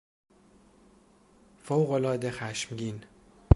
فوقالعاده 1.63 2.31
خشمگین 2.31 3.03